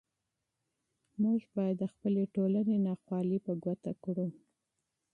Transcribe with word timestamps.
موږ 1.21 1.39
باید 1.55 1.77
د 1.81 1.83
خپلې 1.93 2.23
ټولنې 2.35 2.75
ناخوالې 2.87 3.37
په 3.45 3.51
ګوته 3.63 3.91
کړو. 4.03 4.27